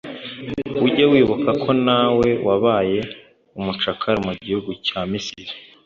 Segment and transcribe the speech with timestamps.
[0.85, 2.99] ujye wibuka ko nawe wabaye
[3.59, 5.51] umucakara mu gihugu cya misiri;